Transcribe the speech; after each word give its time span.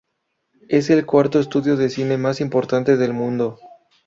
Es 0.67 0.89
el 0.89 1.05
cuarto 1.05 1.39
estudio 1.39 1.75
de 1.77 1.91
cine 1.91 2.17
más 2.17 2.41
importante 2.41 2.97
del 2.97 3.13
mundo. 3.13 3.59